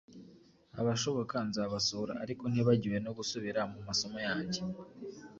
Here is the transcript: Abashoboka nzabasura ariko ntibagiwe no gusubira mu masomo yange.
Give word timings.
Abashoboka 0.81 1.35
nzabasura 1.47 2.13
ariko 2.23 2.43
ntibagiwe 2.47 2.97
no 3.05 3.11
gusubira 3.17 3.59
mu 3.71 3.79
masomo 3.87 4.17
yange. 4.25 4.61